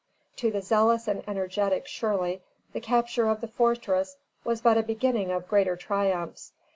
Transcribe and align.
To 0.37 0.49
the 0.49 0.63
zealous 0.63 1.07
and 1.07 1.21
energetic 1.27 1.85
Shirley 1.85 2.41
the 2.73 2.79
capture 2.79 3.27
of 3.29 3.39
the 3.39 3.47
fortress 3.47 4.17
was 4.43 4.59
but 4.59 4.75
a 4.79 4.81
beginning 4.81 5.29
of 5.31 5.47
greater 5.47 5.75
triumphs. 5.75 6.53